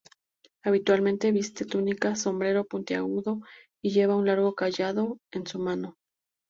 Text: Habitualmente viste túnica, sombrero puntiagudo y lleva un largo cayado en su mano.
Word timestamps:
Habitualmente 0.63 1.31
viste 1.31 1.63
túnica, 1.63 2.15
sombrero 2.15 2.65
puntiagudo 2.65 3.39
y 3.83 3.91
lleva 3.91 4.15
un 4.15 4.25
largo 4.25 4.55
cayado 4.55 5.19
en 5.31 5.45
su 5.45 5.59
mano. 5.59 5.95